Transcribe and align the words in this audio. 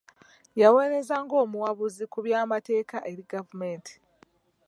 Yaweereza 0.61 1.15
ng'omuwabuzi 1.25 2.03
ku 2.11 2.19
by'amateeka 2.25 2.97
eri 3.09 3.23
gavumenti. 3.31 3.93